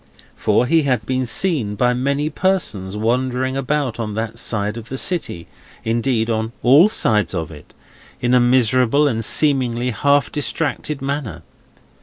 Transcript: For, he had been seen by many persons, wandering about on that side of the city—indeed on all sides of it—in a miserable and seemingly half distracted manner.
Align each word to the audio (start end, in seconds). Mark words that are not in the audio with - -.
For, 0.35 0.65
he 0.65 0.81
had 0.81 1.05
been 1.05 1.27
seen 1.27 1.75
by 1.75 1.93
many 1.93 2.31
persons, 2.31 2.97
wandering 2.97 3.55
about 3.55 3.99
on 3.99 4.15
that 4.15 4.39
side 4.39 4.75
of 4.75 4.89
the 4.89 4.97
city—indeed 4.97 6.27
on 6.27 6.53
all 6.63 6.89
sides 6.89 7.35
of 7.35 7.51
it—in 7.51 8.33
a 8.33 8.39
miserable 8.39 9.07
and 9.07 9.23
seemingly 9.23 9.91
half 9.91 10.31
distracted 10.31 11.03
manner. 11.03 11.43